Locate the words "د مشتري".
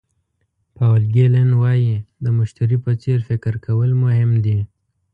2.23-2.77